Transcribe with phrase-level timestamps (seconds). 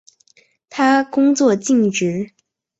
[0.67, 2.33] 他工作尽职。